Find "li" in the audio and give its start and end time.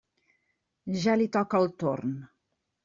1.21-1.29